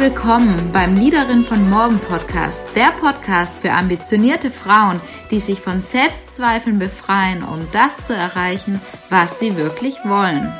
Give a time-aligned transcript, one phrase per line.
[0.00, 5.00] willkommen beim Liederin von Morgen Podcast, der Podcast für ambitionierte Frauen,
[5.32, 8.80] die sich von Selbstzweifeln befreien, um das zu erreichen,
[9.10, 10.52] was sie wirklich wollen.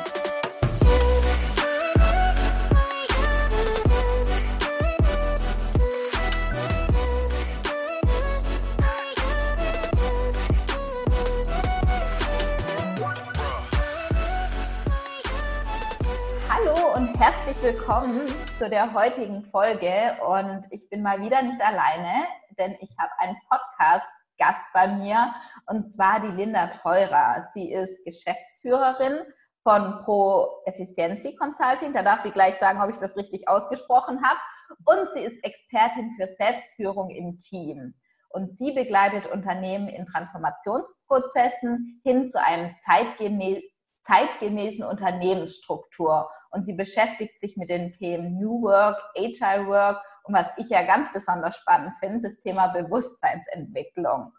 [18.59, 22.27] Zu der heutigen Folge und ich bin mal wieder nicht alleine,
[22.57, 25.33] denn ich habe einen Podcast-Gast bei mir
[25.67, 27.47] und zwar die Linda Teurer.
[27.53, 29.21] Sie ist Geschäftsführerin
[29.63, 31.93] von Pro Efficiency Consulting.
[31.93, 34.39] Da darf sie gleich sagen, ob ich das richtig ausgesprochen habe.
[34.83, 37.93] Und sie ist Expertin für Selbstführung im Team.
[38.27, 43.63] Und sie begleitet Unternehmen in Transformationsprozessen hin zu einem zeitgemäßen
[44.09, 46.29] zeitgemäßen Unternehmensstruktur.
[46.51, 50.81] Und sie beschäftigt sich mit den Themen New Work, Agile Work und was ich ja
[50.83, 54.33] ganz besonders spannend finde, das Thema Bewusstseinsentwicklung.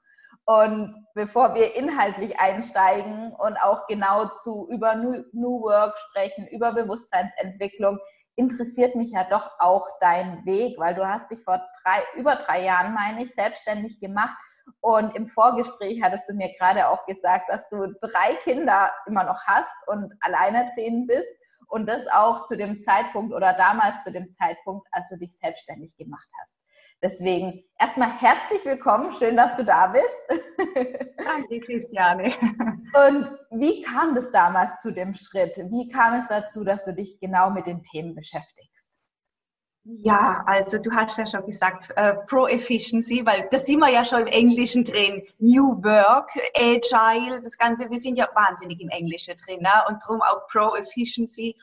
[0.45, 7.99] Und bevor wir inhaltlich einsteigen und auch genau zu über New Work sprechen, über Bewusstseinsentwicklung,
[8.37, 12.65] interessiert mich ja doch auch dein Weg, weil du hast dich vor drei, über drei
[12.65, 14.37] Jahren, meine ich, selbstständig gemacht
[14.81, 19.41] und im Vorgespräch hattest du mir gerade auch gesagt, dass du drei Kinder immer noch
[19.47, 21.33] hast und alleinerziehend bist
[21.69, 25.97] und das auch zu dem Zeitpunkt oder damals zu dem Zeitpunkt, als du dich selbstständig
[25.97, 26.57] gemacht hast.
[27.03, 30.45] Deswegen erstmal herzlich willkommen, schön, dass du da bist.
[31.17, 32.33] Danke, Christiane.
[33.07, 35.57] Und wie kam das damals zu dem Schritt?
[35.71, 38.90] Wie kam es dazu, dass du dich genau mit den Themen beschäftigst?
[39.85, 44.21] Ja, also du hast ja schon gesagt, äh, Pro-Efficiency, weil da sind wir ja schon
[44.21, 45.23] im Englischen drin.
[45.39, 49.71] New Work, Agile, das Ganze, wir sind ja wahnsinnig im Englischen drin ne?
[49.89, 51.57] und darum auch Pro-Efficiency.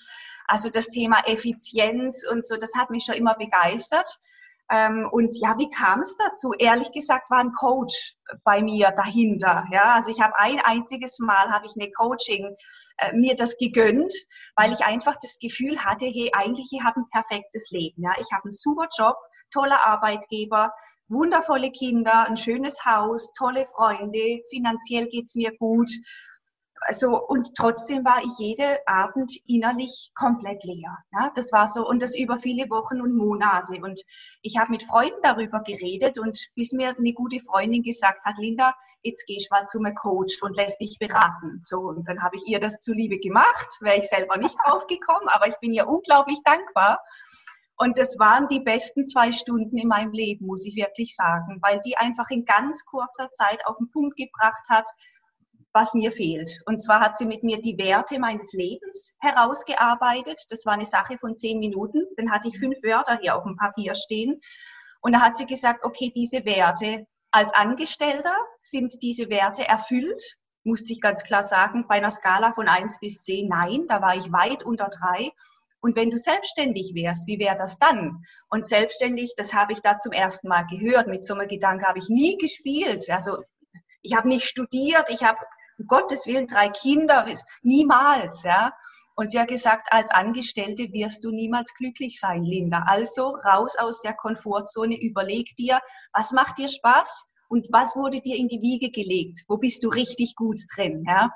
[0.47, 4.19] Also das Thema Effizienz und so, das hat mich schon immer begeistert.
[4.69, 6.53] Ähm, und ja, wie kam es dazu?
[6.57, 9.65] Ehrlich gesagt war ein Coach bei mir dahinter.
[9.71, 12.55] Ja, also ich habe ein einziges Mal habe ich eine Coaching
[12.97, 14.13] äh, mir das gegönnt,
[14.55, 18.03] weil ich einfach das Gefühl hatte, hey, eigentlich ich habe ein perfektes Leben.
[18.03, 19.15] Ja, ich habe einen super Job,
[19.51, 20.73] toller Arbeitgeber,
[21.07, 25.89] wundervolle Kinder, ein schönes Haus, tolle Freunde, finanziell geht's mir gut
[26.81, 30.97] also, und trotzdem war ich jede Abend innerlich komplett leer.
[31.13, 33.81] Ja, das war so, und das über viele Wochen und Monate.
[33.81, 34.01] Und
[34.41, 38.73] ich habe mit Freunden darüber geredet und bis mir eine gute Freundin gesagt hat, Linda,
[39.03, 41.61] jetzt gehst mal zu einem Coach und lässt dich beraten.
[41.63, 45.47] So, und dann habe ich ihr das zuliebe gemacht, wäre ich selber nicht draufgekommen, aber
[45.47, 46.99] ich bin ihr unglaublich dankbar.
[47.79, 51.79] Und das waren die besten zwei Stunden in meinem Leben, muss ich wirklich sagen, weil
[51.85, 54.89] die einfach in ganz kurzer Zeit auf den Punkt gebracht hat,
[55.77, 56.59] was mir fehlt.
[56.65, 60.41] Und zwar hat sie mit mir die Werte meines Lebens herausgearbeitet.
[60.49, 62.01] Das war eine Sache von zehn Minuten.
[62.17, 64.41] Dann hatte ich fünf Wörter hier auf dem Papier stehen.
[65.01, 70.37] Und da hat sie gesagt, okay, diese Werte als Angestellter sind diese Werte erfüllt.
[70.63, 74.17] Musste ich ganz klar sagen, bei einer Skala von eins bis zehn, nein, da war
[74.17, 75.29] ich weit unter drei.
[75.79, 78.23] Und wenn du selbstständig wärst, wie wäre das dann?
[78.49, 81.07] Und selbstständig, das habe ich da zum ersten Mal gehört.
[81.07, 83.05] Mit so einem Gedanke habe ich nie gespielt.
[83.11, 83.37] Also
[84.01, 85.37] ich habe nicht studiert, ich habe
[85.77, 87.25] um Gottes Willen drei Kinder,
[87.61, 88.73] niemals, ja.
[89.15, 92.83] Und sie hat gesagt, als Angestellte wirst du niemals glücklich sein, Linda.
[92.85, 95.79] Also raus aus der Komfortzone, überleg dir,
[96.13, 99.43] was macht dir Spaß und was wurde dir in die Wiege gelegt?
[99.47, 101.31] Wo bist du richtig gut drin, ja?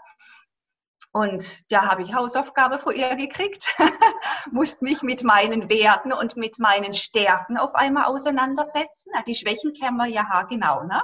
[1.13, 3.75] Und da habe ich Hausaufgabe vor ihr gekriegt,
[4.51, 9.11] musste mich mit meinen Werten und mit meinen Stärken auf einmal auseinandersetzen.
[9.27, 11.01] Die Schwächen kennen wir ja genau, ne?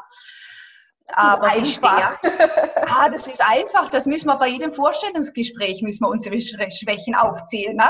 [1.13, 2.17] Aber einfach.
[2.23, 3.89] ah, das ist einfach.
[3.89, 7.77] Das müssen wir bei jedem Vorstellungsgespräch müssen wir unsere Schwächen aufzählen.
[7.77, 7.89] Ne?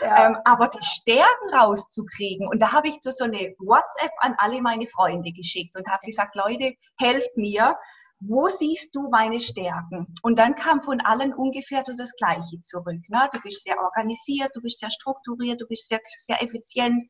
[0.00, 0.26] Ja.
[0.26, 2.46] ähm, aber die Stärken rauszukriegen.
[2.46, 6.36] Und da habe ich so eine WhatsApp an alle meine Freunde geschickt und habe gesagt,
[6.36, 7.76] Leute, helft mir.
[8.24, 10.06] Wo siehst du meine Stärken?
[10.22, 13.02] Und dann kam von allen ungefähr das Gleiche zurück.
[13.08, 13.28] Ne?
[13.32, 17.02] Du bist sehr organisiert, du bist sehr strukturiert, du bist sehr, sehr effizient.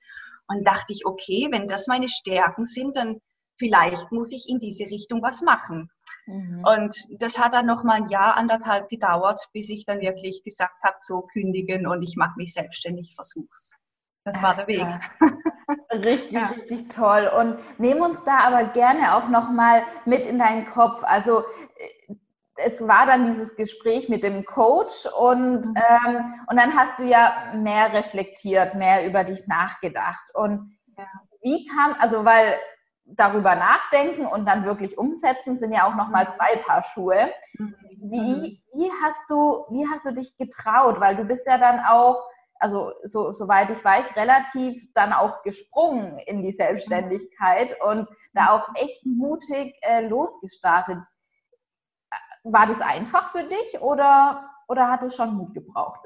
[0.48, 3.20] Und dachte ich, okay, wenn das meine Stärken sind, dann
[3.62, 5.88] vielleicht muss ich in diese Richtung was machen.
[6.26, 6.64] Mhm.
[6.64, 10.82] Und das hat dann noch mal ein Jahr, anderthalb gedauert, bis ich dann wirklich gesagt
[10.82, 13.70] habe, so kündigen und ich mache mich selbstständig, versuch's.
[14.24, 14.86] Das war der Weg.
[15.92, 16.46] Richtig, ja.
[16.46, 17.30] richtig toll.
[17.38, 21.02] Und nehmen uns da aber gerne auch noch mal mit in deinen Kopf.
[21.04, 21.40] Also
[22.08, 22.14] äh,
[22.56, 25.74] es war dann dieses Gespräch mit dem Coach und, mhm.
[25.76, 30.24] ähm, und dann hast du ja mehr reflektiert, mehr über dich nachgedacht.
[30.34, 31.06] Und ja.
[31.42, 32.58] wie kam, also weil
[33.04, 37.32] darüber nachdenken und dann wirklich umsetzen, sind ja auch nochmal zwei Paar Schuhe.
[37.58, 38.58] Wie, mhm.
[38.72, 41.00] wie, hast du, wie hast du dich getraut?
[41.00, 42.24] Weil du bist ja dann auch,
[42.58, 48.68] also so, soweit ich weiß, relativ dann auch gesprungen in die Selbstständigkeit und da auch
[48.76, 50.98] echt mutig äh, losgestartet.
[52.44, 56.00] War das einfach für dich oder, oder hat es schon Mut gebraucht?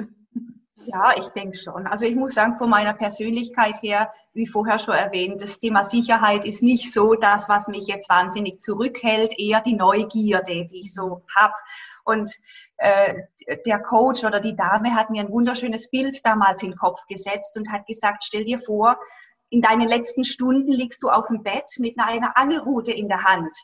[0.84, 1.86] Ja, ich denke schon.
[1.86, 6.44] Also ich muss sagen, von meiner Persönlichkeit her, wie vorher schon erwähnt, das Thema Sicherheit
[6.44, 11.22] ist nicht so das, was mich jetzt wahnsinnig zurückhält, eher die Neugierde, die ich so
[11.34, 11.54] habe.
[12.04, 12.30] Und
[12.76, 13.22] äh,
[13.64, 17.56] der Coach oder die Dame hat mir ein wunderschönes Bild damals in den Kopf gesetzt
[17.56, 18.98] und hat gesagt, stell dir vor,
[19.48, 23.54] in deinen letzten Stunden liegst du auf dem Bett mit einer Angelrute in der Hand.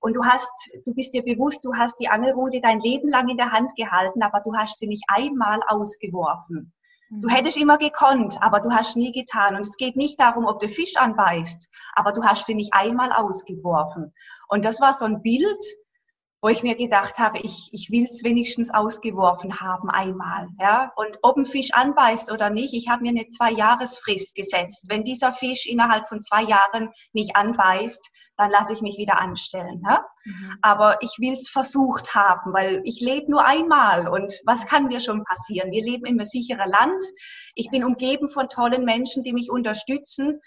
[0.00, 3.36] Und du hast, du bist dir bewusst, du hast die Angelrute dein Leben lang in
[3.36, 6.72] der Hand gehalten, aber du hast sie nicht einmal ausgeworfen.
[7.10, 7.32] Du mhm.
[7.32, 9.56] hättest immer gekonnt, aber du hast nie getan.
[9.56, 13.12] Und es geht nicht darum, ob du Fisch anbeißt, aber du hast sie nicht einmal
[13.12, 14.14] ausgeworfen.
[14.48, 15.62] Und das war so ein Bild,
[16.42, 20.48] wo ich mir gedacht habe, ich, ich will es wenigstens ausgeworfen haben einmal.
[20.58, 20.90] Ja?
[20.96, 24.86] Und ob ein Fisch anbeißt oder nicht, ich habe mir eine Zwei-Jahres-Frist gesetzt.
[24.88, 29.82] Wenn dieser Fisch innerhalb von zwei Jahren nicht anbeißt, dann lasse ich mich wieder anstellen.
[29.86, 30.06] Ja?
[30.24, 30.58] Mhm.
[30.62, 35.00] Aber ich will es versucht haben, weil ich lebe nur einmal und was kann mir
[35.00, 35.70] schon passieren?
[35.72, 37.04] Wir leben in einem sicheren Land.
[37.54, 40.40] Ich bin umgeben von tollen Menschen, die mich unterstützen.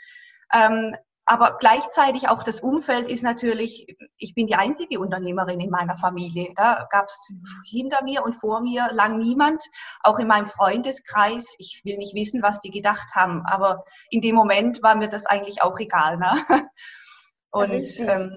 [0.51, 3.88] Ähm, aber gleichzeitig auch das Umfeld ist natürlich,
[4.18, 6.54] ich bin die einzige Unternehmerin in meiner Familie.
[6.56, 7.34] Da gab es
[7.66, 9.64] hinter mir und vor mir lang niemand,
[10.02, 11.56] auch in meinem Freundeskreis.
[11.60, 15.25] Ich will nicht wissen, was die gedacht haben, aber in dem Moment war mir das
[15.25, 16.18] eigentlich auch egal.
[16.18, 16.34] Ne?
[17.52, 18.36] Und richtig, ähm,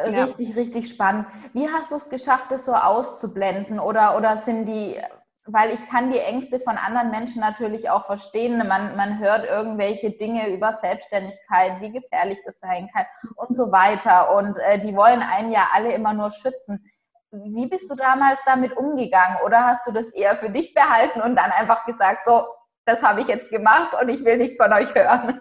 [0.00, 0.54] richtig, ja.
[0.54, 1.26] richtig spannend.
[1.52, 3.80] Wie hast du es geschafft, das so auszublenden?
[3.80, 4.96] Oder, oder sind die
[5.46, 8.56] weil ich kann die Ängste von anderen Menschen natürlich auch verstehen.
[8.66, 13.04] Man, man hört irgendwelche Dinge über Selbstständigkeit, wie gefährlich das sein kann
[13.36, 14.34] und so weiter.
[14.34, 16.90] Und äh, die wollen einen ja alle immer nur schützen.
[17.30, 19.38] Wie bist du damals damit umgegangen?
[19.44, 22.46] Oder hast du das eher für dich behalten und dann einfach gesagt, so,
[22.86, 25.40] das habe ich jetzt gemacht und ich will nichts von euch hören?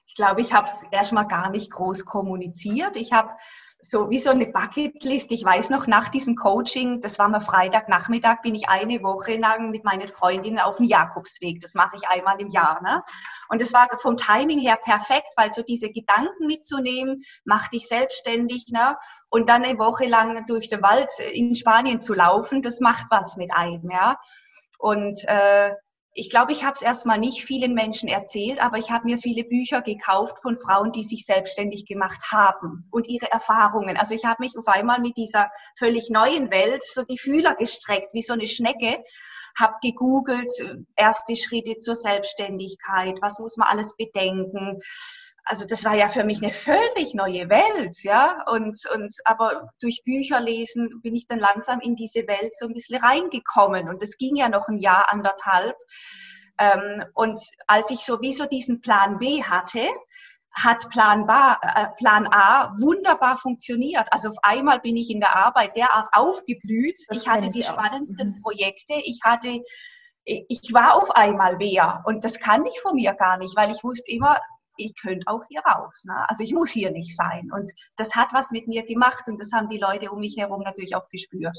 [0.09, 2.95] Ich glaube, ich habe es erstmal gar nicht groß kommuniziert.
[2.95, 3.29] Ich habe
[3.79, 5.31] so wie so eine Bucketlist.
[5.31, 9.69] Ich weiß noch, nach diesem Coaching, das war mal Freitagnachmittag, bin ich eine Woche lang
[9.69, 11.59] mit meinen Freundinnen auf dem Jakobsweg.
[11.59, 12.81] Das mache ich einmal im Jahr.
[12.81, 13.03] Ne?
[13.49, 18.65] Und es war vom Timing her perfekt, weil so diese Gedanken mitzunehmen, mach dich selbstständig
[18.71, 18.95] ne?
[19.29, 23.37] und dann eine Woche lang durch den Wald in Spanien zu laufen, das macht was
[23.37, 23.89] mit einem.
[23.91, 24.17] Ja?
[24.79, 25.71] Und äh,
[26.19, 29.43] ich glaube, ich habe es erstmal nicht vielen Menschen erzählt, aber ich habe mir viele
[29.43, 33.97] Bücher gekauft von Frauen, die sich selbstständig gemacht haben und ihre Erfahrungen.
[33.97, 38.09] Also ich habe mich auf einmal mit dieser völlig neuen Welt so die Fühler gestreckt,
[38.13, 39.03] wie so eine Schnecke,
[39.59, 40.51] habe gegoogelt,
[40.95, 44.79] erste Schritte zur Selbstständigkeit, was muss man alles bedenken,
[45.49, 48.43] also das war ja für mich eine völlig neue Welt, ja.
[48.47, 52.73] Und, und aber durch Bücher lesen bin ich dann langsam in diese Welt so ein
[52.73, 53.87] bisschen reingekommen.
[53.87, 55.75] Und das ging ja noch ein Jahr, anderthalb.
[56.59, 59.87] Ähm, und als ich sowieso diesen Plan B hatte,
[60.51, 64.07] hat Plan, ba, äh, Plan A wunderbar funktioniert.
[64.11, 66.99] Also auf einmal bin ich in der Arbeit derart aufgeblüht.
[67.07, 68.41] Das ich hatte die ich spannendsten mhm.
[68.41, 68.95] Projekte.
[69.05, 69.61] Ich hatte
[70.25, 73.81] ich war auf einmal wer und das kann ich von mir gar nicht, weil ich
[73.81, 74.37] wusste immer,
[74.77, 76.03] ich könnte auch hier raus.
[76.05, 76.29] Ne?
[76.29, 77.49] Also ich muss hier nicht sein.
[77.51, 80.61] Und das hat was mit mir gemacht und das haben die Leute um mich herum
[80.61, 81.57] natürlich auch gespürt.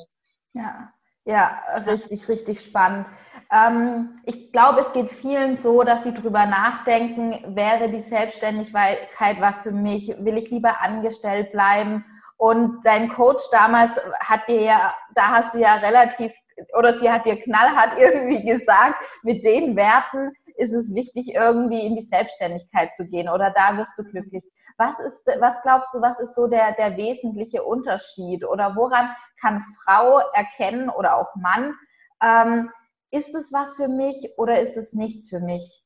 [0.53, 0.93] Ja,
[1.29, 3.07] ja, richtig, richtig spannend.
[3.53, 9.61] Ähm, ich glaube, es geht vielen so, dass sie drüber nachdenken, wäre die Selbstständigkeit was
[9.61, 10.09] für mich?
[10.21, 12.03] Will ich lieber angestellt bleiben?
[12.39, 13.91] Und dein Coach damals
[14.21, 16.33] hat dir ja, da hast du ja relativ,
[16.79, 21.97] oder sie hat dir knallhart irgendwie gesagt, mit den Werten ist es wichtig, irgendwie in
[21.97, 24.45] die Selbstständigkeit zu gehen oder da wirst du glücklich.
[24.77, 29.09] Was ist, was glaubst du, was ist so der, der wesentliche Unterschied oder woran
[29.41, 31.75] kann Frau erkennen oder auch Mann,
[32.23, 32.71] ähm,
[33.11, 35.85] ist es was für mich oder ist es nichts für mich?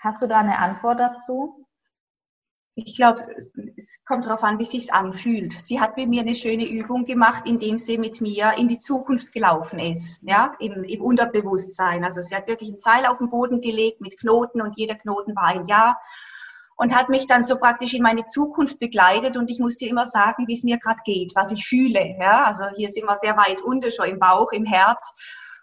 [0.00, 1.61] Hast du da eine Antwort dazu?
[2.74, 3.20] Ich glaube,
[3.76, 5.52] es kommt darauf an, wie sich's anfühlt.
[5.52, 9.32] Sie hat mit mir eine schöne Übung gemacht, indem sie mit mir in die Zukunft
[9.32, 12.02] gelaufen ist, ja, im, im Unterbewusstsein.
[12.02, 15.36] Also sie hat wirklich ein Seil auf den Boden gelegt mit Knoten und jeder Knoten
[15.36, 16.00] war ein Jahr
[16.76, 20.48] und hat mich dann so praktisch in meine Zukunft begleitet und ich musste immer sagen,
[20.48, 22.16] wie es mir gerade geht, was ich fühle.
[22.18, 25.12] Ja, also hier sind wir sehr weit unter, schon im Bauch, im Herz.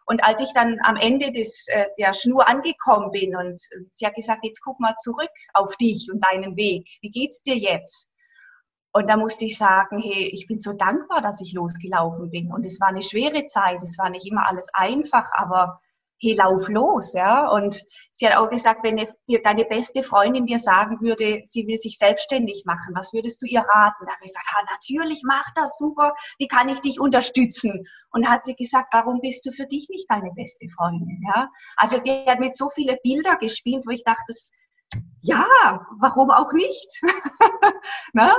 [0.10, 3.62] Und als ich dann am Ende des, äh, der Schnur angekommen bin und
[3.92, 6.90] sie hat gesagt, jetzt guck mal zurück auf dich und deinen Weg.
[7.02, 8.10] Wie geht's dir jetzt?
[8.92, 12.52] Und da musste ich sagen, hey, ich bin so dankbar, dass ich losgelaufen bin.
[12.52, 15.80] Und es war eine schwere Zeit, es war nicht immer alles einfach, aber
[16.20, 17.48] hey, lauf los, ja.
[17.48, 21.80] Und sie hat auch gesagt, wenn dir deine beste Freundin dir sagen würde, sie will
[21.80, 24.06] sich selbstständig machen, was würdest du ihr raten?
[24.06, 27.86] Da habe ich gesagt, ah, natürlich, mach das, super, wie kann ich dich unterstützen?
[28.12, 31.50] Und hat sie gesagt, warum bist du für dich nicht deine beste Freundin, ja?
[31.78, 34.34] Also die hat mit so viele Bilder gespielt, wo ich dachte,
[35.22, 35.46] ja,
[36.00, 37.02] warum auch nicht?
[38.14, 38.32] ne?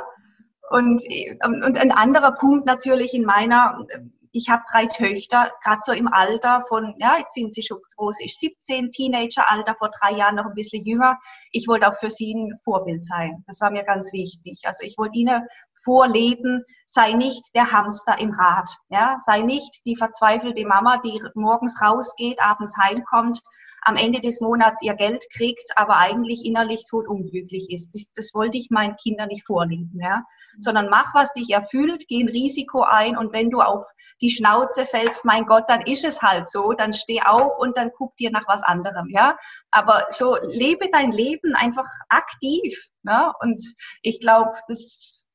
[0.70, 1.02] und,
[1.42, 3.84] und ein anderer Punkt natürlich in meiner
[4.32, 8.16] ich habe drei Töchter, gerade so im Alter von, ja, jetzt sind sie schon groß,
[8.20, 11.18] ich 17, Teenageralter, vor drei Jahren noch ein bisschen jünger.
[11.52, 13.44] Ich wollte auch für sie ein Vorbild sein.
[13.46, 14.60] Das war mir ganz wichtig.
[14.64, 15.42] Also ich wollte ihnen
[15.82, 21.80] vorleben, sei nicht der Hamster im Rad, ja, sei nicht die verzweifelte Mama, die morgens
[21.80, 23.40] rausgeht, abends heimkommt
[23.82, 27.94] am Ende des Monats ihr Geld kriegt, aber eigentlich innerlich totunglücklich ist.
[27.94, 30.24] Das, das wollte ich meinen Kindern nicht vorleben, ja.
[30.58, 33.86] Sondern mach, was dich erfüllt, geh ein Risiko ein und wenn du auf
[34.20, 37.90] die Schnauze fällst, mein Gott, dann ist es halt so, dann steh auf und dann
[37.96, 39.36] guck dir nach was anderem, ja.
[39.70, 43.32] Aber so lebe dein Leben einfach aktiv, ne?
[43.40, 43.62] Und
[44.02, 45.26] ich glaube, das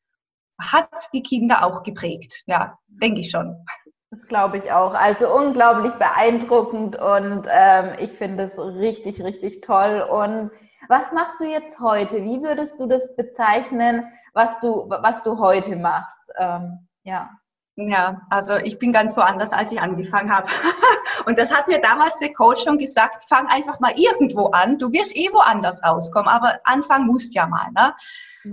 [0.60, 3.66] hat die Kinder auch geprägt, ja, denke ich schon.
[4.16, 4.94] Das glaube ich auch.
[4.94, 10.02] Also unglaublich beeindruckend und ähm, ich finde es richtig, richtig toll.
[10.10, 10.52] Und
[10.88, 12.24] was machst du jetzt heute?
[12.24, 16.32] Wie würdest du das bezeichnen, was du, was du heute machst?
[16.38, 17.30] Ähm, ja.
[17.78, 20.48] Ja, also ich bin ganz woanders, als ich angefangen habe.
[21.26, 24.80] Und das hat mir damals der Coach schon gesagt, fang einfach mal irgendwo an.
[24.80, 27.68] Du wirst eh woanders rauskommen, aber anfangen musst ja mal.
[27.76, 27.94] Ne?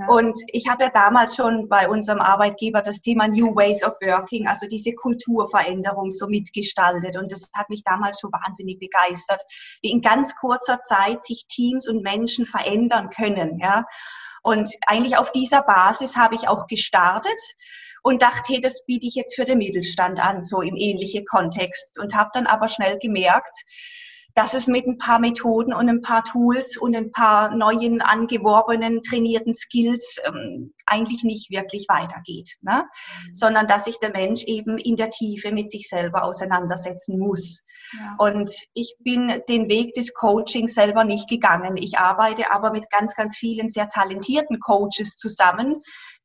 [0.09, 4.49] Und ich habe ja damals schon bei unserem Arbeitgeber das Thema New Ways of Working,
[4.49, 7.17] also diese Kulturveränderung so mitgestaltet.
[7.17, 9.43] Und das hat mich damals schon wahnsinnig begeistert,
[9.83, 13.59] wie in ganz kurzer Zeit sich Teams und Menschen verändern können.
[13.59, 13.85] Ja?
[14.43, 17.39] Und eigentlich auf dieser Basis habe ich auch gestartet
[18.03, 21.99] und dachte, hey, das biete ich jetzt für den Mittelstand an, so im ähnlichen Kontext.
[21.99, 23.63] Und habe dann aber schnell gemerkt,
[24.35, 29.03] dass es mit ein paar Methoden und ein paar Tools und ein paar neuen, angeworbenen,
[29.03, 32.85] trainierten Skills ähm, eigentlich nicht wirklich weitergeht, ne?
[32.85, 33.35] Mhm.
[33.35, 37.63] sondern dass sich der Mensch eben in der Tiefe mit sich selber auseinandersetzen muss.
[37.93, 38.17] Ja.
[38.19, 41.77] Und ich bin den Weg des Coaching selber nicht gegangen.
[41.77, 45.83] Ich arbeite aber mit ganz, ganz vielen sehr talentierten Coaches zusammen,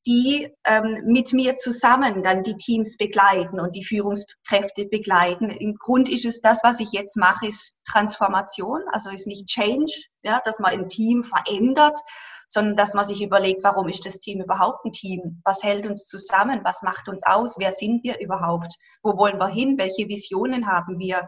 [0.07, 5.49] die ähm, mit mir zusammen dann die Teams begleiten und die Führungskräfte begleiten.
[5.49, 9.91] Im Grund ist es das, was ich jetzt mache, ist Transformation, also ist nicht Change,
[10.23, 11.99] ja, dass man ein Team verändert,
[12.47, 15.41] sondern dass man sich überlegt, warum ist das Team überhaupt ein Team?
[15.43, 16.61] Was hält uns zusammen?
[16.63, 17.57] Was macht uns aus?
[17.59, 18.75] Wer sind wir überhaupt?
[19.03, 19.77] Wo wollen wir hin?
[19.77, 21.27] Welche Visionen haben wir?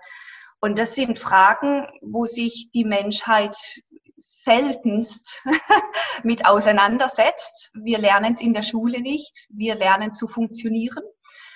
[0.61, 3.57] Und das sind Fragen, wo sich die Menschheit
[4.19, 5.43] seltenst
[6.23, 7.71] mit auseinandersetzt.
[7.73, 9.47] Wir lernen es in der Schule nicht.
[9.49, 11.03] Wir lernen zu funktionieren.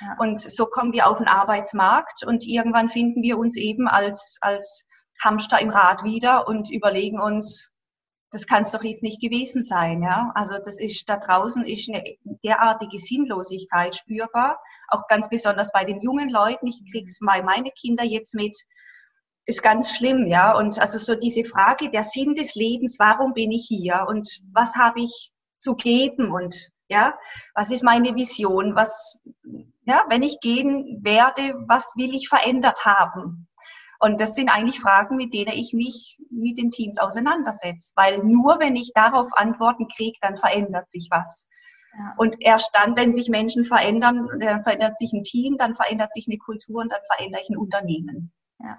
[0.01, 0.15] Ja.
[0.20, 4.88] Und so kommen wir auf den Arbeitsmarkt und irgendwann finden wir uns eben als, als
[5.22, 7.72] Hamster im Rad wieder und überlegen uns,
[8.32, 10.01] das kann es doch jetzt nicht gewesen sein.
[10.01, 10.32] Ja?
[10.36, 12.03] Also das ist, da draußen ist eine
[12.43, 16.67] derartige Sinnlosigkeit spürbar, auch ganz besonders bei den jungen Leuten.
[16.67, 18.58] Ich krieg's bei meine Kinder jetzt mit,
[19.46, 20.56] ist ganz schlimm, ja.
[20.58, 24.76] Und also so diese Frage, der Sinn des Lebens, warum bin ich hier und was
[24.76, 27.18] habe ich zu geben und ja,
[27.56, 29.22] was ist meine Vision, was,
[29.86, 33.48] ja, wenn ich gehen werde, was will ich verändert haben?
[34.00, 38.60] Und das sind eigentlich Fragen, mit denen ich mich mit den Teams auseinandersetze, weil nur
[38.60, 41.48] wenn ich darauf Antworten kriege, dann verändert sich was.
[41.98, 42.14] Ja.
[42.18, 46.28] Und erst dann, wenn sich Menschen verändern, dann verändert sich ein Team, dann verändert sich
[46.28, 48.34] eine Kultur und dann verändere ich ein Unternehmen.
[48.60, 48.78] Ja.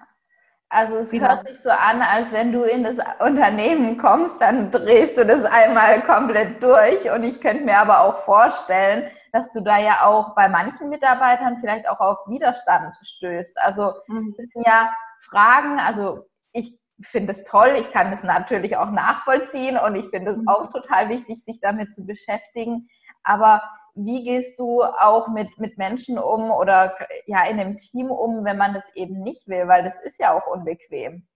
[0.74, 1.28] Also es genau.
[1.28, 5.44] hört sich so an, als wenn du in das Unternehmen kommst, dann drehst du das
[5.44, 7.08] einmal komplett durch.
[7.12, 11.58] Und ich könnte mir aber auch vorstellen, dass du da ja auch bei manchen Mitarbeitern
[11.58, 13.56] vielleicht auch auf Widerstand stößt.
[13.62, 14.34] Also mhm.
[14.36, 19.78] das sind ja Fragen, also ich finde es toll, ich kann es natürlich auch nachvollziehen
[19.78, 20.48] und ich finde es mhm.
[20.48, 22.88] auch total wichtig, sich damit zu beschäftigen.
[23.22, 23.62] Aber
[23.94, 26.94] wie gehst du auch mit, mit Menschen um oder
[27.26, 30.36] ja in einem Team um, wenn man das eben nicht will, weil das ist ja
[30.36, 31.26] auch unbequem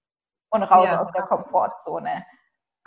[0.50, 2.24] und raus ja, aus der Komfortzone.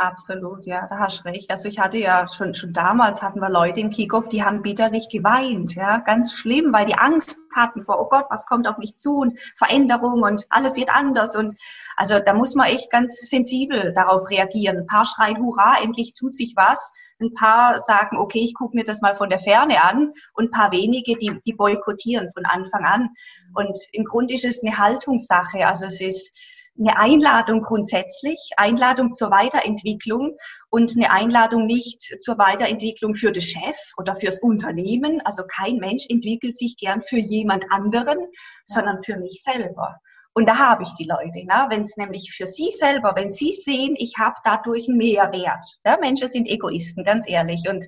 [0.01, 1.51] Absolut, ja, da hast du recht.
[1.51, 5.09] Also ich hatte ja schon, schon damals hatten wir Leute im Kickoff, die haben bitterlich
[5.09, 8.97] geweint, ja, ganz schlimm, weil die Angst hatten vor, oh Gott, was kommt auf mich
[8.97, 11.55] zu und Veränderung und alles wird anders und
[11.97, 14.79] also da muss man echt ganz sensibel darauf reagieren.
[14.79, 16.91] Ein paar schreien, hurra, endlich tut sich was.
[17.21, 20.51] Ein paar sagen, okay, ich gucke mir das mal von der Ferne an und ein
[20.51, 23.09] paar wenige, die, die boykottieren von Anfang an.
[23.53, 25.65] Und im Grunde ist es eine Haltungssache.
[25.65, 26.35] Also es ist,
[26.79, 30.37] eine Einladung grundsätzlich, Einladung zur Weiterentwicklung
[30.69, 35.21] und eine Einladung nicht zur Weiterentwicklung für den Chef oder fürs Unternehmen.
[35.25, 38.17] Also kein Mensch entwickelt sich gern für jemand anderen,
[38.65, 39.99] sondern für mich selber.
[40.33, 41.65] Und da habe ich die Leute, ne?
[41.69, 45.65] wenn es nämlich für sie selber, wenn sie sehen, ich habe dadurch einen Mehrwert.
[45.85, 45.97] Ja?
[45.97, 47.67] Menschen sind Egoisten, ganz ehrlich.
[47.67, 47.85] Und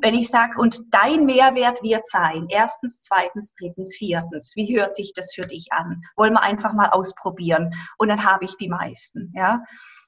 [0.00, 5.12] wenn ich sage, und dein Mehrwert wird sein, erstens, zweitens, drittens, viertens, wie hört sich
[5.14, 6.00] das für dich an?
[6.16, 7.74] Wollen wir einfach mal ausprobieren.
[7.98, 9.30] Und dann habe ich die meisten.
[9.36, 9.60] Ja?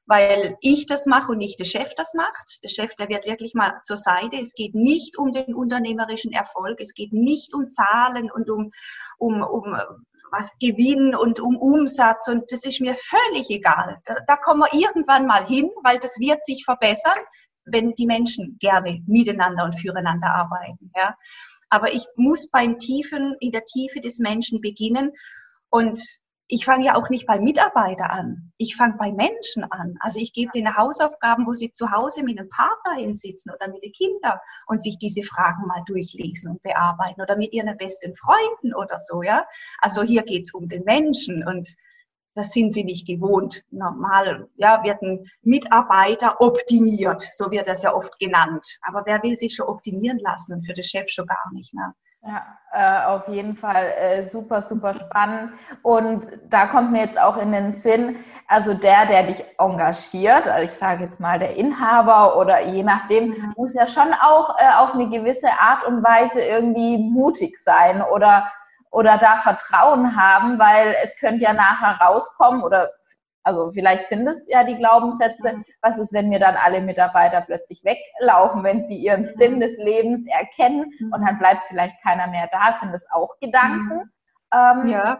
[0.07, 2.63] Weil ich das mache und nicht der Chef das macht.
[2.63, 4.39] Der Chef, der wird wirklich mal zur Seite.
[4.39, 8.71] Es geht nicht um den unternehmerischen Erfolg, es geht nicht um Zahlen und um,
[9.19, 9.77] um, um
[10.31, 14.01] was Gewinn und um Umsatz und das ist mir völlig egal.
[14.05, 17.19] Da, da kommen wir irgendwann mal hin, weil das wird sich verbessern,
[17.65, 20.91] wenn die Menschen gerne miteinander und füreinander arbeiten.
[20.97, 21.17] Ja.
[21.71, 25.13] Aber ich muss beim Tiefen, in der Tiefe des Menschen beginnen
[25.71, 26.01] und
[26.47, 28.53] ich fange ja auch nicht bei Mitarbeitern an.
[28.59, 29.97] Ich fange bei Menschen an.
[30.01, 33.83] Also ich gebe denen Hausaufgaben, wo sie zu Hause mit einem Partner hinsitzen oder mit
[33.83, 38.75] den Kindern und sich diese Fragen mal durchlesen und bearbeiten oder mit ihren besten Freunden
[38.75, 39.47] oder so, ja.
[39.81, 41.75] Also hier geht's um den Menschen und
[42.35, 43.65] das sind sie nicht gewohnt.
[43.71, 48.67] Normal ja, wird ein Mitarbeiter optimiert, so wird das ja oft genannt.
[48.83, 51.73] Aber wer will sich schon optimieren lassen und für den Chef schon gar nicht.
[51.75, 51.95] Ne?
[52.27, 55.53] Ja, äh, auf jeden Fall äh, super, super spannend.
[55.83, 58.17] Und da kommt mir jetzt auch in den Sinn,
[58.49, 63.29] also der, der dich engagiert, also ich sage jetzt mal der Inhaber oder je nachdem,
[63.29, 63.53] mhm.
[63.57, 68.51] muss ja schon auch äh, auf eine gewisse Art und Weise irgendwie mutig sein oder,
[68.91, 72.91] oder da Vertrauen haben, weil es könnte ja nachher rauskommen oder
[73.45, 75.57] also vielleicht sind es ja die Glaubenssätze.
[75.57, 75.65] Mhm.
[75.83, 79.35] Was ist, wenn mir dann alle Mitarbeiter plötzlich weglaufen, wenn sie ihren mhm.
[79.35, 82.79] Sinn des Lebens erkennen und dann bleibt vielleicht keiner mehr da?
[82.81, 84.11] Sind das auch Gedanken?
[84.53, 85.19] Ähm, ja.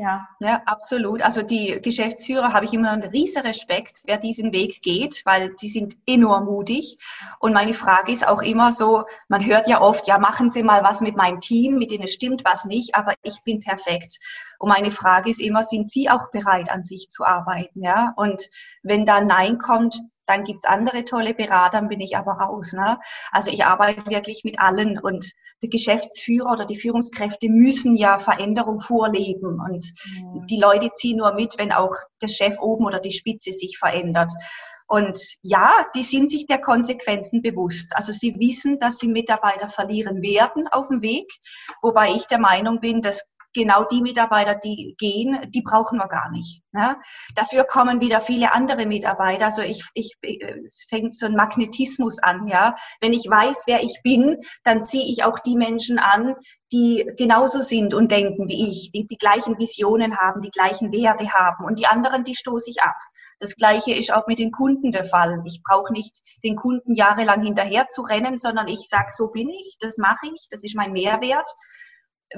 [0.00, 0.26] Ja.
[0.40, 1.20] ja, absolut.
[1.20, 5.68] Also die Geschäftsführer habe ich immer einen riesen Respekt, wer diesen Weg geht, weil die
[5.68, 6.96] sind enorm mutig.
[7.38, 10.82] Und meine Frage ist auch immer so, man hört ja oft, ja, machen Sie mal
[10.82, 14.16] was mit meinem Team, mit denen stimmt was nicht, aber ich bin perfekt.
[14.58, 17.82] Und meine Frage ist immer, sind Sie auch bereit, an sich zu arbeiten?
[17.82, 18.48] Ja, und
[18.82, 22.72] wenn da Nein kommt, dann gibt's andere tolle Berater, dann bin ich aber raus.
[22.72, 22.98] Ne?
[23.32, 25.32] Also ich arbeite wirklich mit allen und
[25.62, 29.84] die Geschäftsführer oder die Führungskräfte müssen ja Veränderung vorleben und
[30.22, 30.46] mhm.
[30.46, 34.32] die Leute ziehen nur mit, wenn auch der Chef oben oder die Spitze sich verändert.
[34.86, 37.92] Und ja, die sind sich der Konsequenzen bewusst.
[37.94, 41.30] Also sie wissen, dass sie Mitarbeiter verlieren werden auf dem Weg,
[41.80, 46.30] wobei ich der Meinung bin, dass genau die Mitarbeiter, die gehen, die brauchen wir gar
[46.30, 46.62] nicht.
[46.72, 46.96] Ne?
[47.34, 49.46] Dafür kommen wieder viele andere Mitarbeiter.
[49.46, 50.16] Also ich, ich,
[50.64, 52.46] es fängt so ein Magnetismus an.
[52.48, 56.36] Ja, wenn ich weiß, wer ich bin, dann ziehe ich auch die Menschen an,
[56.72, 61.32] die genauso sind und denken wie ich, die die gleichen Visionen haben, die gleichen Werte
[61.32, 61.64] haben.
[61.64, 62.96] Und die anderen, die stoße ich ab.
[63.40, 65.42] Das Gleiche ist auch mit den Kunden der Fall.
[65.46, 69.76] Ich brauche nicht den Kunden jahrelang hinterher zu rennen, sondern ich sage, so bin ich,
[69.80, 71.50] das mache ich, das ist mein Mehrwert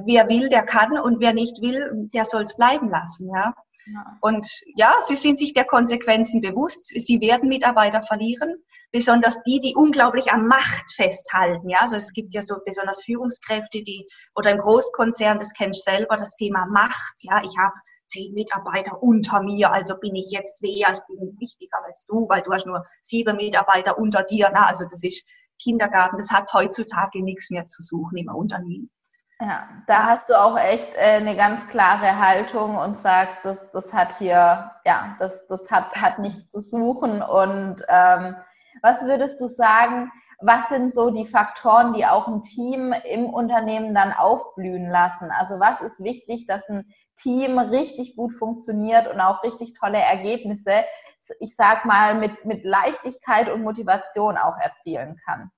[0.04, 3.28] wer will, der kann und wer nicht will, der soll es bleiben lassen.
[3.28, 3.54] Ja?
[3.86, 4.18] ja?
[4.20, 6.86] Und ja, sie sind sich der Konsequenzen bewusst.
[6.86, 8.56] Sie werden Mitarbeiter verlieren,
[8.90, 11.68] besonders die, die unglaublich an Macht festhalten.
[11.68, 15.92] Ja, also es gibt ja so besonders Führungskräfte, die oder im Großkonzern, das kennst du
[15.92, 17.14] selber, das Thema Macht.
[17.22, 17.74] Ja, ich habe
[18.06, 22.42] zehn Mitarbeiter unter mir, also bin ich jetzt wer, ich bin wichtiger als du, weil
[22.42, 24.50] du hast nur sieben Mitarbeiter unter dir.
[24.52, 25.24] Na, also das ist
[25.62, 28.90] Kindergarten, das hat heutzutage nichts mehr zu suchen im Unternehmen.
[29.42, 33.92] Ja, da hast du auch echt äh, eine ganz klare Haltung und sagst, das, das
[33.92, 37.22] hat hier, ja, das, das hat, hat nichts zu suchen.
[37.22, 38.36] Und ähm,
[38.82, 43.96] was würdest du sagen, was sind so die Faktoren, die auch ein Team im Unternehmen
[43.96, 45.32] dann aufblühen lassen?
[45.32, 46.84] Also was ist wichtig, dass ein
[47.16, 50.84] Team richtig gut funktioniert und auch richtig tolle Ergebnisse,
[51.40, 55.50] ich sag mal, mit, mit Leichtigkeit und Motivation auch erzielen kann?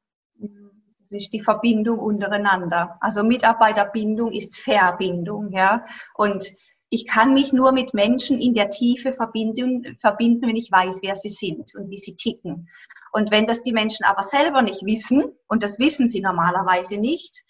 [1.10, 2.96] Das ist die Verbindung untereinander.
[3.00, 5.84] Also Mitarbeiterbindung ist Verbindung, ja.
[6.14, 6.54] Und
[6.88, 11.16] ich kann mich nur mit Menschen in der Tiefe verbinden, verbinden, wenn ich weiß, wer
[11.16, 12.68] sie sind und wie sie ticken.
[13.12, 17.44] Und wenn das die Menschen aber selber nicht wissen, und das wissen sie normalerweise nicht,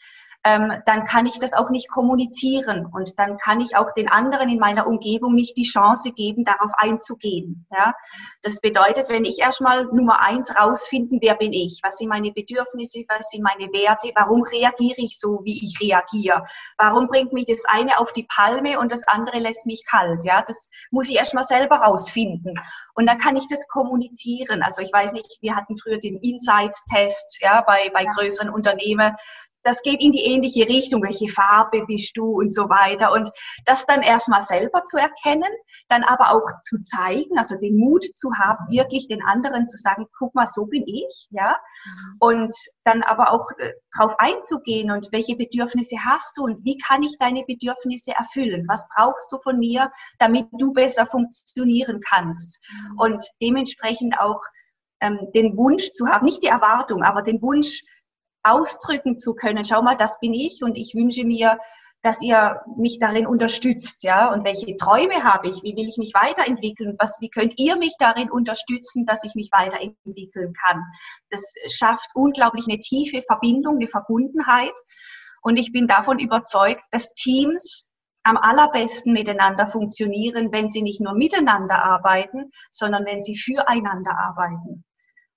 [0.45, 4.51] ähm, dann kann ich das auch nicht kommunizieren und dann kann ich auch den anderen
[4.51, 7.67] in meiner Umgebung nicht die Chance geben, darauf einzugehen.
[7.73, 7.95] Ja?
[8.43, 13.05] Das bedeutet, wenn ich erstmal Nummer eins rausfinden, wer bin ich, was sind meine Bedürfnisse,
[13.09, 16.45] was sind meine Werte, warum reagiere ich so, wie ich reagiere,
[16.77, 20.25] warum bringt mich das eine auf die Palme und das andere lässt mich kalt.
[20.25, 20.43] Ja?
[20.47, 22.55] Das muss ich erstmal selber rausfinden
[22.95, 24.63] und dann kann ich das kommunizieren.
[24.63, 29.15] Also ich weiß nicht, wir hatten früher den Insights-Test ja, bei, bei größeren Unternehmen
[29.65, 33.13] das geht in die ähnliche Richtung, welche Farbe bist du und so weiter.
[33.13, 33.31] Und
[33.65, 35.51] das dann erstmal selber zu erkennen,
[35.89, 40.07] dann aber auch zu zeigen, also den Mut zu haben, wirklich den anderen zu sagen,
[40.19, 41.57] guck mal, so bin ich, ja.
[42.21, 47.03] Und dann aber auch äh, drauf einzugehen und welche Bedürfnisse hast du und wie kann
[47.03, 48.67] ich deine Bedürfnisse erfüllen?
[48.69, 52.61] Was brauchst du von mir, damit du besser funktionieren kannst?
[52.99, 54.41] Und dementsprechend auch
[55.01, 57.83] ähm, den Wunsch zu haben, nicht die Erwartung, aber den Wunsch,
[58.45, 59.65] ausdrücken zu können.
[59.65, 61.59] Schau mal, das bin ich und ich wünsche mir,
[62.03, 64.31] dass ihr mich darin unterstützt, ja.
[64.31, 65.63] Und welche Träume habe ich?
[65.63, 66.97] Wie will ich mich weiterentwickeln?
[66.99, 70.83] Was, wie könnt ihr mich darin unterstützen, dass ich mich weiterentwickeln kann?
[71.31, 74.75] Das schafft unglaublich eine tiefe Verbindung, eine Verbundenheit.
[75.41, 77.89] Und ich bin davon überzeugt, dass Teams
[78.23, 84.85] am allerbesten miteinander funktionieren, wenn sie nicht nur miteinander arbeiten, sondern wenn sie füreinander arbeiten.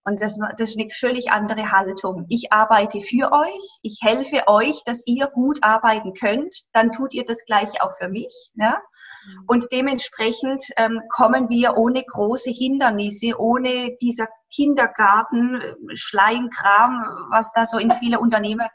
[0.07, 2.27] Und das, das ist eine völlig andere Haltung.
[2.29, 7.25] Ich arbeite für euch, ich helfe euch, dass ihr gut arbeiten könnt, dann tut ihr
[7.25, 8.33] das gleiche auch für mich.
[8.55, 8.77] Ja?
[9.25, 9.43] Mhm.
[9.47, 15.61] Und dementsprechend ähm, kommen wir ohne große Hindernisse, ohne dieser Kindergarten,
[15.93, 18.67] Schleinkram, was da so in viele Unternehmen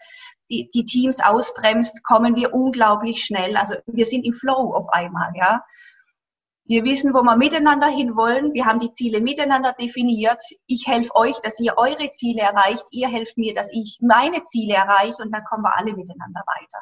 [0.50, 3.56] die, die Teams ausbremst, kommen wir unglaublich schnell.
[3.56, 5.64] Also wir sind im Flow auf einmal, ja.
[6.64, 8.52] Wir wissen, wo wir miteinander hinwollen.
[8.52, 10.40] Wir haben die Ziele miteinander definiert.
[10.66, 12.84] Ich helfe euch, dass ihr eure Ziele erreicht.
[12.90, 15.22] Ihr helft mir, dass ich meine Ziele erreiche.
[15.22, 16.78] Und dann kommen wir alle miteinander weiter.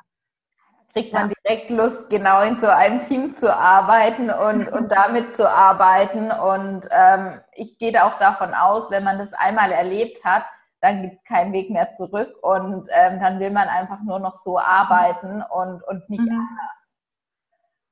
[0.93, 5.49] Kriegt man direkt Lust, genau in so einem Team zu arbeiten und, und damit zu
[5.49, 6.31] arbeiten.
[6.31, 10.45] Und ähm, ich gehe auch davon aus, wenn man das einmal erlebt hat,
[10.81, 14.35] dann gibt es keinen Weg mehr zurück und ähm, dann will man einfach nur noch
[14.35, 16.31] so arbeiten und, und nicht mhm.
[16.31, 16.80] anders.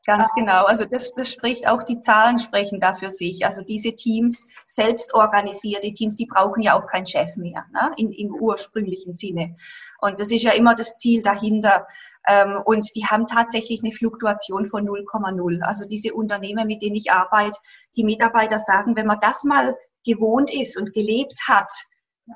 [0.08, 0.64] Ganz genau.
[0.64, 3.44] Also das, das spricht auch, die Zahlen sprechen da für sich.
[3.44, 7.90] Also diese Teams, selbst organisierte Teams, die brauchen ja auch keinen Chef mehr, ne?
[7.98, 9.54] In, im ursprünglichen Sinne.
[10.00, 11.86] Und das ist ja immer das Ziel dahinter.
[12.26, 15.60] Ähm, und die haben tatsächlich eine Fluktuation von 0,0.
[15.60, 17.58] Also diese Unternehmen, mit denen ich arbeite,
[17.94, 21.70] die Mitarbeiter sagen, wenn man das mal gewohnt ist und gelebt hat,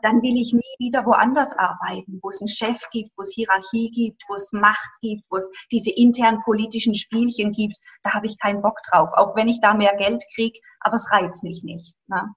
[0.00, 3.90] dann will ich nie wieder woanders arbeiten, wo es einen Chef gibt, wo es Hierarchie
[3.90, 7.78] gibt, wo es Macht gibt, wo es diese internen politischen Spielchen gibt.
[8.02, 11.12] Da habe ich keinen Bock drauf, auch wenn ich da mehr Geld kriege, aber es
[11.12, 11.94] reizt mich nicht.
[12.07, 12.35] Ne?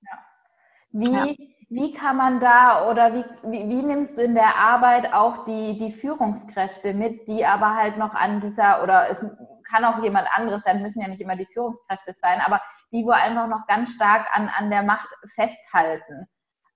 [0.92, 1.26] Wie, ja.
[1.70, 5.78] wie kann man da oder wie, wie, wie, nimmst du in der Arbeit auch die,
[5.78, 9.24] die Führungskräfte mit, die aber halt noch an dieser, oder es
[9.66, 13.10] kann auch jemand anderes sein, müssen ja nicht immer die Führungskräfte sein, aber die, wo
[13.10, 16.28] einfach noch ganz stark an, an der Macht festhalten?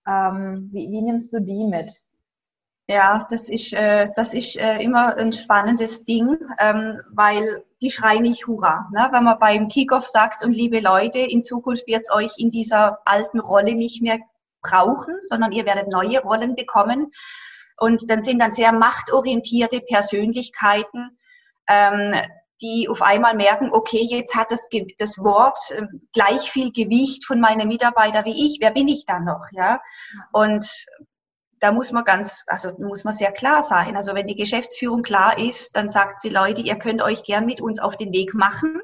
[0.10, 1.94] Ähm, wie, wie, nimmst du die mit?
[2.88, 8.24] Ja, das ist, äh, das ist äh, immer ein spannendes Ding, ähm, weil die schreien
[8.24, 8.90] nicht Hurra.
[8.92, 9.08] Ne?
[9.12, 12.98] Wenn man beim Kickoff sagt, und liebe Leute, in Zukunft wird es euch in dieser
[13.06, 14.18] alten Rolle nicht mehr
[14.64, 17.12] brauchen, sondern ihr werdet neue Rollen bekommen.
[17.78, 21.18] Und dann sind dann sehr machtorientierte Persönlichkeiten,
[21.70, 22.14] ähm,
[22.62, 24.68] die auf einmal merken, okay, jetzt hat das,
[24.98, 28.58] das Wort äh, gleich viel Gewicht von meinen Mitarbeitern wie ich.
[28.60, 29.48] Wer bin ich dann noch?
[29.52, 29.82] Ja.
[30.32, 30.86] Und
[31.60, 33.98] da muss man ganz, also muss man sehr klar sein.
[33.98, 37.62] Also wenn die Geschäftsführung klar ist, dann sagt sie, Leute, ihr könnt euch gern mit
[37.62, 38.82] uns auf den Weg machen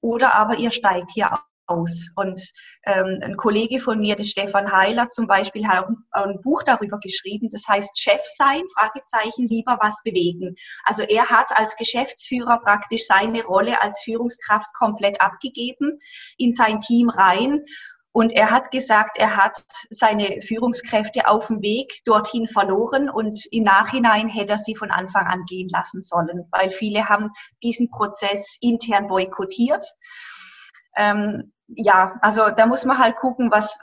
[0.00, 1.32] oder aber ihr steigt hier
[1.66, 2.08] aus.
[2.16, 2.40] Und
[2.86, 6.62] ähm, ein Kollege von mir, der Stefan Heiler zum Beispiel, hat auch ein, ein, Buch
[6.62, 10.54] darüber geschrieben, das heißt Chef sein, Fragezeichen, lieber was bewegen.
[10.84, 15.96] Also er hat als Geschäftsführer praktisch seine Rolle als Führungskraft komplett abgegeben
[16.36, 17.62] in sein Team rein.
[18.16, 23.64] Und er hat gesagt, er hat seine Führungskräfte auf dem Weg dorthin verloren und im
[23.64, 27.30] Nachhinein hätte er sie von Anfang an gehen lassen sollen, weil viele haben
[27.64, 29.84] diesen Prozess intern boykottiert.
[30.96, 33.78] Ähm, ja, also da muss man halt gucken, was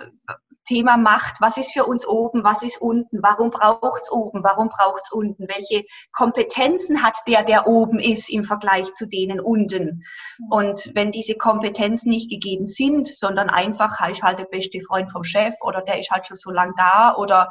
[0.66, 5.12] Thema Macht, was ist für uns oben, was ist unten, warum braucht's oben, warum braucht's
[5.12, 10.04] unten, welche Kompetenzen hat der, der oben ist im Vergleich zu denen unten.
[10.50, 15.24] Und wenn diese Kompetenzen nicht gegeben sind, sondern einfach, ich halt der beste Freund vom
[15.24, 17.50] Chef oder der ist halt schon so lang da oder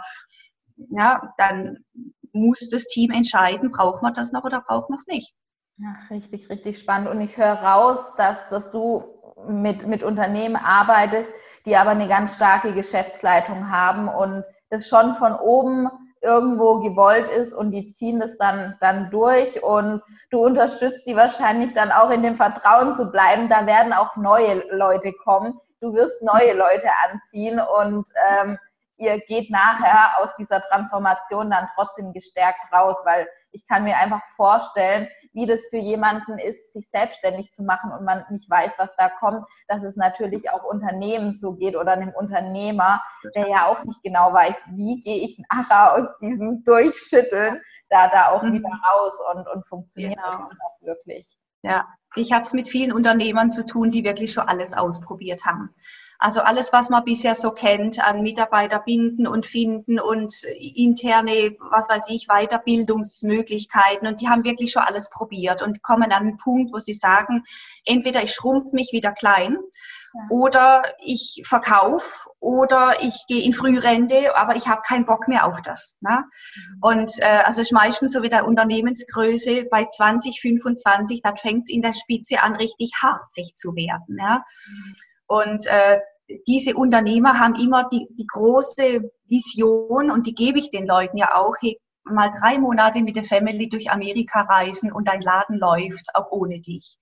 [0.90, 1.85] ja, dann
[2.33, 5.35] muss das Team entscheiden, braucht man das noch oder braucht man es nicht.
[5.79, 7.09] Ja, richtig, richtig spannend.
[7.09, 11.33] Und ich höre raus, dass, dass du mit, mit Unternehmen arbeitest,
[11.66, 15.88] die aber eine ganz starke Geschäftsleitung haben und das schon von oben
[16.22, 21.72] irgendwo gewollt ist und die ziehen das dann, dann durch und du unterstützt die wahrscheinlich
[21.72, 23.48] dann auch in dem Vertrauen zu bleiben.
[23.48, 25.59] Da werden auch neue Leute kommen.
[25.81, 28.07] Du wirst neue Leute anziehen und
[28.42, 28.59] ähm,
[28.98, 34.22] ihr geht nachher aus dieser Transformation dann trotzdem gestärkt raus, weil ich kann mir einfach
[34.37, 38.95] vorstellen, wie das für jemanden ist, sich selbstständig zu machen und man nicht weiß, was
[38.97, 43.03] da kommt, dass es natürlich auch Unternehmen so geht oder einem Unternehmer,
[43.35, 48.29] der ja auch nicht genau weiß, wie gehe ich nachher aus diesem Durchschütteln da, da
[48.31, 48.55] auch mhm.
[48.55, 50.31] wieder raus und, und funktioniert genau.
[50.31, 51.37] das auch wirklich.
[51.62, 55.75] Ja, ich habe es mit vielen Unternehmern zu tun, die wirklich schon alles ausprobiert haben.
[56.23, 61.89] Also alles, was man bisher so kennt an Mitarbeiter binden und finden und interne, was
[61.89, 64.07] weiß ich, Weiterbildungsmöglichkeiten.
[64.07, 67.45] Und die haben wirklich schon alles probiert und kommen an einen Punkt, wo sie sagen,
[67.87, 69.57] entweder ich schrumpf mich wieder klein
[70.13, 70.21] ja.
[70.29, 75.63] oder ich verkaufe oder ich gehe in Frührente, aber ich habe keinen Bock mehr auf
[75.63, 75.97] das.
[76.01, 76.25] Ne?
[76.55, 76.79] Mhm.
[76.83, 81.75] Und äh, also ist meistens so wie der Unternehmensgröße bei 20, 25, da fängt es
[81.75, 84.19] in der Spitze an, richtig harzig zu werden.
[84.19, 84.45] Ja?
[84.69, 84.97] Mhm.
[85.31, 86.01] Und äh,
[86.49, 91.37] diese Unternehmer haben immer die, die große Vision und die gebe ich den Leuten ja
[91.37, 91.55] auch.
[91.61, 96.33] Hey, mal drei Monate mit der Family durch Amerika reisen und dein Laden läuft auch
[96.33, 96.99] ohne dich.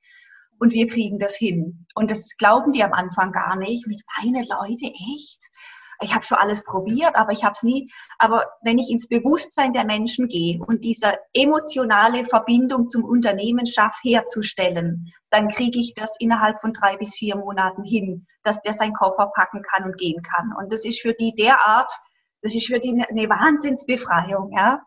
[0.58, 1.86] Und wir kriegen das hin.
[1.94, 3.86] Und das glauben die am Anfang gar nicht.
[3.86, 5.48] Mit meine Leute, echt?
[6.00, 7.90] Ich habe schon alles probiert, aber ich habe es nie.
[8.18, 14.00] Aber wenn ich ins Bewusstsein der Menschen gehe und diese emotionale Verbindung zum Unternehmen schaffe
[14.04, 18.94] herzustellen, dann kriege ich das innerhalb von drei bis vier Monaten hin, dass der seinen
[18.94, 20.54] Koffer packen kann und gehen kann.
[20.56, 21.92] Und das ist für die derart,
[22.42, 24.80] das ist für die eine Wahnsinnsbefreiung, ja.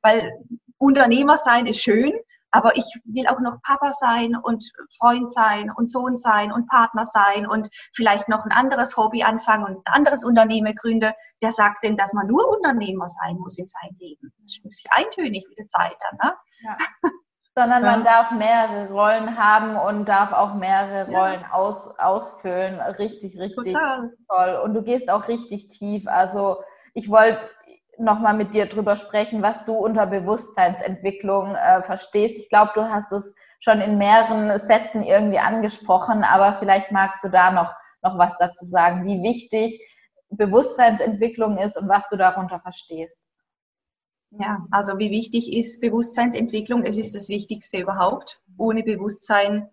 [0.00, 0.32] Weil
[0.78, 2.12] Unternehmer sein ist schön,
[2.52, 7.04] aber ich will auch noch Papa sein und Freund sein und Sohn sein und Partner
[7.04, 11.12] sein und vielleicht noch ein anderes Hobby anfangen und ein anderes Unternehmen gründen.
[11.40, 14.32] Wer sagt denn, dass man nur Unternehmer sein muss in seinem Leben?
[14.42, 16.36] Das ist ein bisschen eintönig wie die Zeit dann, ne?
[16.62, 16.76] Ja.
[17.54, 21.52] Sondern man darf mehrere Rollen haben und darf auch mehrere Rollen ja.
[21.52, 22.80] aus, ausfüllen.
[22.80, 24.10] Richtig, richtig Total.
[24.26, 24.60] toll.
[24.64, 26.06] Und du gehst auch richtig tief.
[26.06, 26.62] Also
[26.94, 27.40] ich wollte
[27.98, 32.36] nochmal mit dir drüber sprechen, was du unter Bewusstseinsentwicklung äh, verstehst.
[32.36, 37.28] Ich glaube, du hast es schon in mehreren Sätzen irgendwie angesprochen, aber vielleicht magst du
[37.28, 39.80] da noch, noch was dazu sagen, wie wichtig
[40.30, 43.28] Bewusstseinsentwicklung ist und was du darunter verstehst.
[44.30, 46.84] Ja, also wie wichtig ist Bewusstseinsentwicklung?
[46.84, 48.40] Es ist das Wichtigste überhaupt.
[48.56, 49.68] Ohne Bewusstsein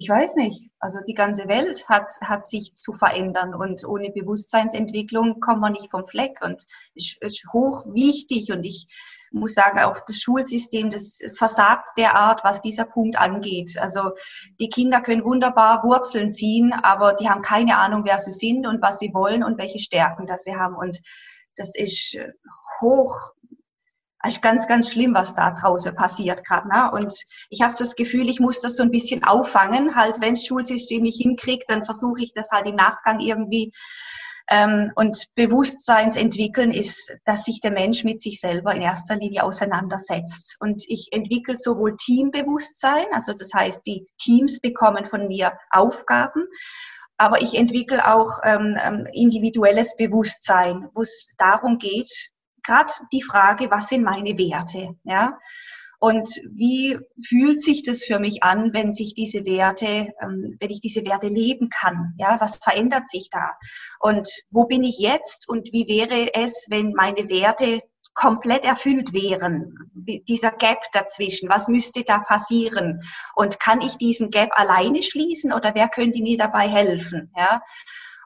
[0.00, 5.40] ich weiß nicht, also die ganze Welt hat, hat sich zu verändern und ohne Bewusstseinsentwicklung
[5.40, 8.86] kommen wir nicht vom Fleck und ist, ist hoch wichtig und ich
[9.30, 13.76] muss sagen, auch das Schulsystem, das versagt derart, was dieser Punkt angeht.
[13.78, 14.12] Also
[14.58, 18.80] die Kinder können wunderbar Wurzeln ziehen, aber die haben keine Ahnung, wer sie sind und
[18.80, 20.76] was sie wollen und welche Stärken das sie haben.
[20.76, 20.98] Und
[21.56, 22.16] das ist
[22.80, 23.32] hoch
[24.28, 26.68] ist ganz, ganz schlimm, was da draußen passiert gerade.
[26.68, 26.90] Ne?
[26.92, 27.14] Und
[27.48, 29.94] ich habe so das Gefühl, ich muss das so ein bisschen auffangen.
[29.96, 33.72] Halt, wenn das Schulsystem nicht hinkriegt, dann versuche ich das halt im Nachgang irgendwie.
[34.52, 40.56] Ähm, und Bewusstseinsentwickeln ist, dass sich der Mensch mit sich selber in erster Linie auseinandersetzt.
[40.58, 46.46] Und ich entwickle sowohl Teambewusstsein, also das heißt, die Teams bekommen von mir Aufgaben,
[47.16, 52.29] aber ich entwickle auch ähm, ähm individuelles Bewusstsein, wo es darum geht,
[52.62, 54.96] gerade die Frage, was sind meine Werte?
[55.04, 55.38] Ja?
[56.00, 60.80] Und wie fühlt sich das für mich an, wenn sich diese Werte, ähm, wenn ich
[60.80, 62.14] diese Werte leben kann?
[62.18, 63.54] Ja, was verändert sich da?
[64.00, 65.46] Und wo bin ich jetzt?
[65.46, 67.82] Und wie wäre es, wenn meine Werte
[68.14, 69.74] komplett erfüllt wären?
[70.26, 73.02] Dieser Gap dazwischen, was müsste da passieren?
[73.34, 77.30] Und kann ich diesen Gap alleine schließen oder wer könnte mir dabei helfen?
[77.36, 77.60] Ja,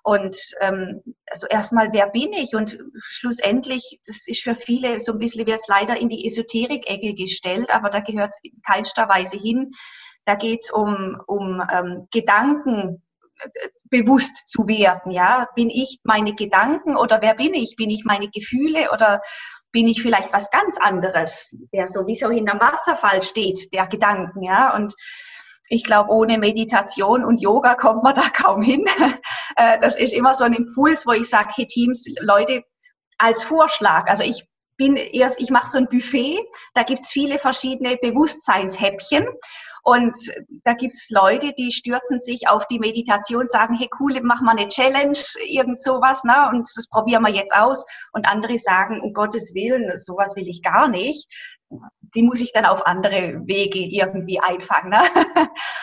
[0.04, 2.54] und ähm, also erstmal, wer bin ich?
[2.54, 7.14] Und schlussendlich, das ist für viele so ein bisschen, wird es leider in die Esoterik-Ecke
[7.14, 9.70] gestellt, aber da gehört es in keinster Weise hin.
[10.26, 13.02] Da geht es um, um ähm, Gedanken,
[13.38, 13.48] äh,
[13.88, 15.10] bewusst zu werden.
[15.10, 17.76] Ja, bin ich meine Gedanken oder wer bin ich?
[17.76, 19.22] Bin ich meine Gefühle oder
[19.72, 24.76] bin ich vielleicht was ganz anderes, der sowieso hinterm Wasserfall steht, der Gedanken, ja?
[24.76, 24.94] Und
[25.68, 28.84] ich glaube, ohne Meditation und Yoga kommt man da kaum hin.
[29.56, 32.62] Äh, das ist immer so ein Impuls, wo ich sage, hey Teams, Leute,
[33.18, 34.08] als Vorschlag.
[34.08, 34.44] Also ich
[34.76, 36.40] bin erst, ich mache so ein Buffet,
[36.74, 39.26] da gibt's viele verschiedene Bewusstseinshäppchen.
[39.86, 40.16] Und
[40.64, 44.68] da gibt's Leute, die stürzen sich auf die Meditation, sagen, hey cool, mach mal eine
[44.68, 46.48] Challenge, irgend sowas, ne?
[46.48, 47.84] Und das probieren wir jetzt aus.
[48.12, 51.28] Und andere sagen, um Gottes Willen, sowas will ich gar nicht
[52.14, 54.90] die muss ich dann auf andere Wege irgendwie einfangen.
[54.90, 55.00] Ne?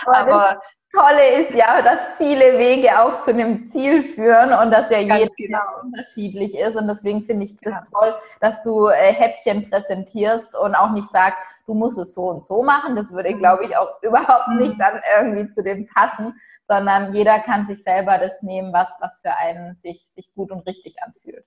[0.06, 0.62] Aber
[0.93, 5.25] Tolle ist ja, dass viele Wege auch zu einem Ziel führen und dass ja jeder
[5.38, 5.60] genau.
[5.84, 6.75] unterschiedlich ist.
[6.75, 7.99] Und deswegen finde ich das genau.
[7.99, 12.43] toll, dass du äh, Häppchen präsentierst und auch nicht sagst, du musst es so und
[12.43, 12.95] so machen.
[12.95, 13.39] Das würde, mhm.
[13.39, 14.58] glaube ich, auch überhaupt mhm.
[14.58, 16.36] nicht dann irgendwie zu dem passen,
[16.67, 20.67] sondern jeder kann sich selber das nehmen, was, was für einen sich, sich gut und
[20.67, 21.45] richtig anfühlt.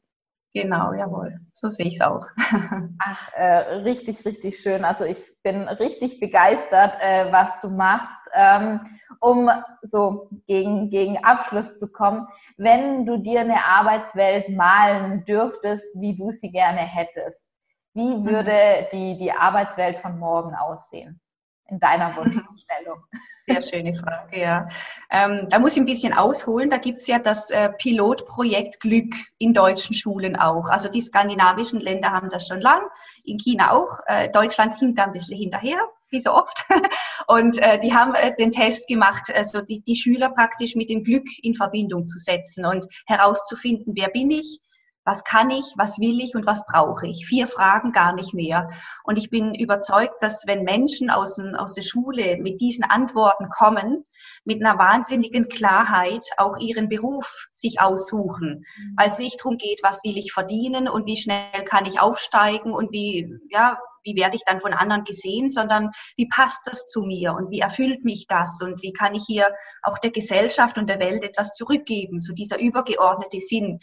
[0.54, 1.40] Genau, jawohl.
[1.52, 2.28] So sehe ich es auch.
[3.00, 4.84] Ach, äh, richtig, richtig schön.
[4.84, 8.14] Also ich bin richtig begeistert, äh, was du machst.
[8.34, 8.80] Ähm,
[9.18, 9.50] um
[9.82, 16.30] so gegen, gegen Abschluss zu kommen, wenn du dir eine Arbeitswelt malen dürftest, wie du
[16.30, 17.48] sie gerne hättest,
[17.94, 18.24] wie mhm.
[18.24, 21.20] würde die, die Arbeitswelt von morgen aussehen?
[21.66, 23.02] In deiner Wunschvorstellung.
[23.46, 24.68] Sehr schöne Frage, ja.
[25.10, 26.70] Ähm, da muss ich ein bisschen ausholen.
[26.70, 30.70] Da gibt es ja das äh, Pilotprojekt Glück in deutschen Schulen auch.
[30.70, 32.80] Also die skandinavischen Länder haben das schon lang,
[33.24, 34.00] in China auch.
[34.06, 35.78] Äh, Deutschland hinkt da ein bisschen hinterher,
[36.08, 36.64] wie so oft.
[37.26, 41.02] Und äh, die haben äh, den Test gemacht, also die, die Schüler praktisch mit dem
[41.02, 44.60] Glück in Verbindung zu setzen und herauszufinden, wer bin ich,
[45.04, 47.26] was kann ich, was will ich und was brauche ich?
[47.26, 48.70] Vier Fragen, gar nicht mehr.
[49.04, 54.04] Und ich bin überzeugt, dass wenn Menschen aus, aus der Schule mit diesen Antworten kommen,
[54.44, 58.94] mit einer wahnsinnigen Klarheit auch ihren Beruf sich aussuchen, mhm.
[58.96, 62.72] weil es nicht darum geht, was will ich verdienen und wie schnell kann ich aufsteigen
[62.72, 67.02] und wie, ja, wie werde ich dann von anderen gesehen, sondern wie passt das zu
[67.02, 69.50] mir und wie erfüllt mich das und wie kann ich hier
[69.82, 73.78] auch der Gesellschaft und der Welt etwas zurückgeben, so dieser übergeordnete Sinn.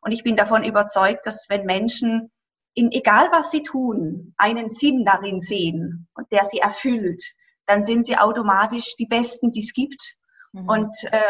[0.00, 2.30] Und ich bin davon überzeugt, dass wenn Menschen
[2.74, 7.22] in egal was sie tun, einen Sinn darin sehen und der sie erfüllt,
[7.66, 10.16] dann sind sie automatisch die Besten, die es gibt.
[10.52, 10.68] Mhm.
[10.68, 11.20] Und äh,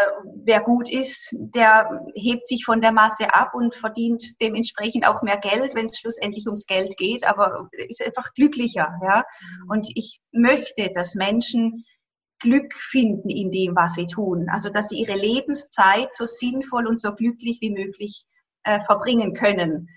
[0.45, 5.39] wer gut ist, der hebt sich von der Masse ab und verdient dementsprechend auch mehr
[5.39, 8.89] Geld, wenn es schlussendlich ums Geld geht, aber ist einfach glücklicher.
[9.03, 9.25] Ja?
[9.41, 9.71] Mhm.
[9.71, 11.85] Und ich möchte, dass Menschen
[12.39, 14.49] Glück finden in dem, was sie tun.
[14.51, 18.27] Also dass sie ihre Lebenszeit so sinnvoll und so glücklich wie möglich
[18.65, 19.89] äh, verbringen können.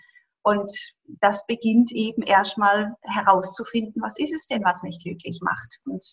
[0.42, 0.72] Und
[1.20, 5.80] das beginnt eben erstmal herauszufinden, was ist es denn, was mich glücklich macht.
[5.86, 6.04] Und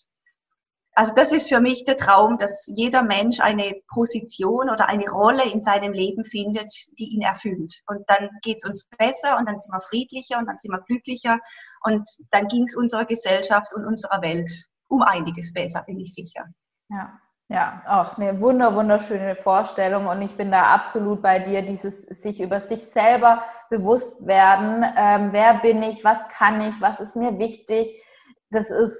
[0.97, 5.45] also das ist für mich der Traum, dass jeder Mensch eine Position oder eine Rolle
[5.45, 7.83] in seinem Leben findet, die ihn erfüllt.
[7.87, 10.81] Und dann geht es uns besser und dann sind wir friedlicher und dann sind wir
[10.81, 11.39] glücklicher
[11.83, 14.51] und dann ging es unserer Gesellschaft und unserer Welt
[14.89, 16.47] um einiges besser, bin ich sicher.
[16.89, 17.21] Ja.
[17.49, 22.41] Ja, auch eine wunder, wunderschöne Vorstellung und ich bin da absolut bei dir, dieses sich
[22.41, 27.39] über sich selber bewusst werden, ähm, wer bin ich, was kann ich, was ist mir
[27.39, 28.03] wichtig,
[28.51, 28.97] das ist,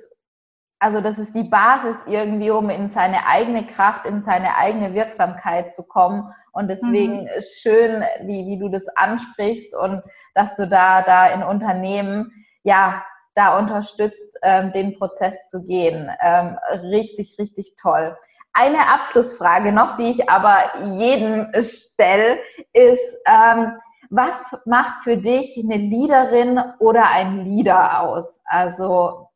[0.79, 5.75] also das ist die Basis irgendwie, um in seine eigene Kraft, in seine eigene Wirksamkeit
[5.75, 7.29] zu kommen und deswegen mhm.
[7.29, 10.03] ist schön, wie, wie du das ansprichst und
[10.35, 13.03] dass du da, da in Unternehmen, ja,
[13.35, 16.11] da unterstützt, ähm, den Prozess zu gehen.
[16.21, 18.17] Ähm, richtig, richtig toll.
[18.55, 20.57] Eine Abschlussfrage noch, die ich aber
[20.97, 22.39] jedem stelle,
[22.73, 23.73] ist, ähm,
[24.09, 28.41] was macht für dich eine Leaderin oder ein Leader aus?
[28.47, 29.29] Also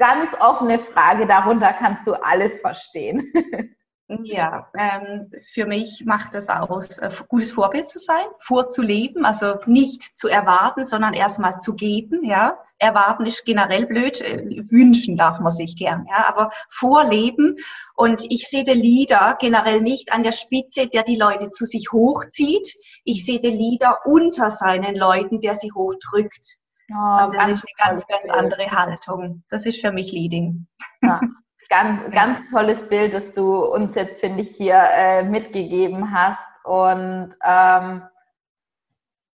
[0.00, 3.32] ganz offene Frage, darunter kannst du alles verstehen.
[4.24, 10.18] Ja, ähm, für mich macht es aus, äh, gutes Vorbild zu sein, vorzuleben, also nicht
[10.18, 12.24] zu erwarten, sondern erstmal zu geben.
[12.24, 17.54] Ja, erwarten ist generell blöd, äh, wünschen darf man sich gern, ja, aber vorleben.
[17.94, 21.92] Und ich sehe den Leader generell nicht an der Spitze, der die Leute zu sich
[21.92, 22.74] hochzieht.
[23.04, 26.58] Ich sehe den Leader unter seinen Leuten, der sie hochdrückt.
[26.92, 29.42] Oh, Und das ist eine ganz, ganz andere Haltung.
[29.48, 30.66] Das ist für mich Leading.
[31.02, 31.20] Ja.
[31.72, 36.48] Ganz, ganz tolles Bild, das du uns jetzt, finde ich, hier äh, mitgegeben hast.
[36.64, 38.02] Und ähm,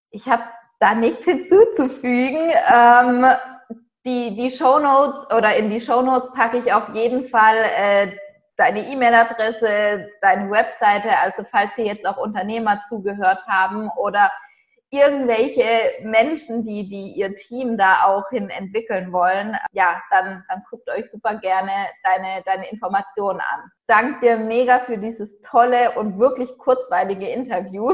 [0.10, 0.44] ich habe
[0.82, 2.52] da nichts hinzuzufügen.
[2.74, 3.26] Ähm,
[4.06, 8.12] die, die Shownotes oder in die Shownotes packe ich auf jeden Fall äh,
[8.58, 14.30] deine E-Mail-Adresse, deine Webseite, also falls hier jetzt auch Unternehmer zugehört haben oder
[14.92, 15.64] irgendwelche
[16.04, 21.10] Menschen, die, die ihr Team da auch hin entwickeln wollen, ja, dann, dann guckt euch
[21.10, 21.72] super gerne
[22.04, 23.72] deine, deine Informationen an.
[23.88, 27.92] Dank dir mega für dieses tolle und wirklich kurzweilige Interview.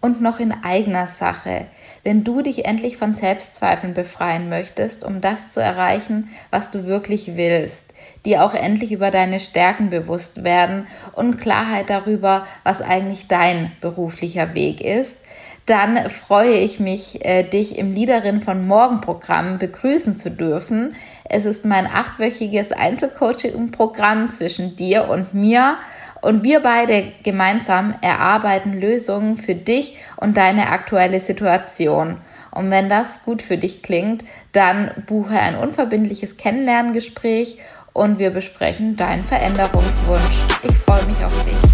[0.00, 1.66] Und noch in eigener Sache,
[2.02, 7.36] wenn du dich endlich von Selbstzweifeln befreien möchtest, um das zu erreichen, was du wirklich
[7.36, 7.84] willst,
[8.24, 14.54] dir auch endlich über deine Stärken bewusst werden und Klarheit darüber, was eigentlich dein beruflicher
[14.54, 15.14] Weg ist,
[15.66, 20.96] dann freue ich mich, äh, dich im Liederin von Morgen Programm begrüßen zu dürfen.
[21.24, 25.76] Es ist mein achtwöchiges Einzelcoaching-Programm zwischen dir und mir.
[26.20, 32.18] Und wir beide gemeinsam erarbeiten Lösungen für dich und deine aktuelle Situation.
[32.52, 37.58] Und wenn das gut für dich klingt, dann buche ein unverbindliches Kennenlerngespräch
[37.92, 40.42] und wir besprechen deinen Veränderungswunsch.
[40.62, 41.71] Ich freue mich auf dich.